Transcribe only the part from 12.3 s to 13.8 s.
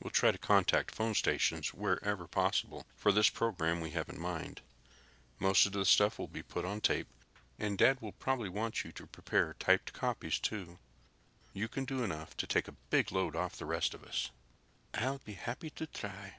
to take a big load off the